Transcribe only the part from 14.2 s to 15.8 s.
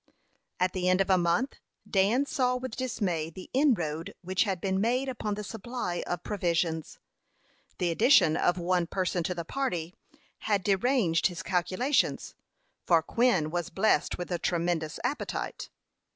a tremendous appetite.